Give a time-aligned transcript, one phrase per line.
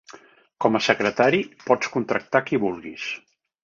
[0.65, 3.11] Com a secretari, pots contractar qui vulguis.